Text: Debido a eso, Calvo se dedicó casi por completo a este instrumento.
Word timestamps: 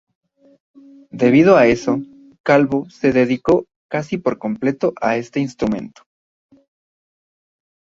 Debido 1.11 1.57
a 1.57 1.67
eso, 1.67 1.99
Calvo 2.41 2.89
se 2.89 3.11
dedicó 3.11 3.67
casi 3.87 4.17
por 4.17 4.39
completo 4.39 4.93
a 4.99 5.15
este 5.15 5.41
instrumento. 5.41 6.01